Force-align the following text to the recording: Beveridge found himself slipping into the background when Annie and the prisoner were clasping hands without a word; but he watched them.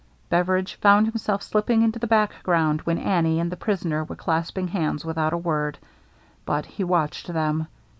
Beveridge 0.31 0.79
found 0.81 1.05
himself 1.05 1.43
slipping 1.43 1.83
into 1.83 1.99
the 1.99 2.07
background 2.07 2.81
when 2.85 2.97
Annie 2.97 3.39
and 3.39 3.51
the 3.51 3.55
prisoner 3.55 4.03
were 4.03 4.15
clasping 4.15 4.69
hands 4.69 5.05
without 5.05 5.31
a 5.31 5.37
word; 5.37 5.77
but 6.43 6.65
he 6.65 6.83
watched 6.83 7.27
them. 7.27 7.67